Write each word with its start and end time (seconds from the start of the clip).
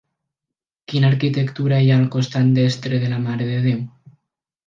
Quina 0.93 1.11
arquitectura 1.15 1.81
hi 1.83 1.91
ha 1.91 1.99
al 2.03 2.09
costat 2.17 2.49
destre 2.57 3.01
de 3.03 3.13
la 3.13 3.23
Mare 3.27 3.51
de 3.51 3.63
Déu? 3.67 3.85